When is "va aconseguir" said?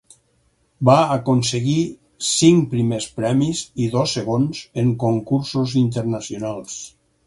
0.87-1.75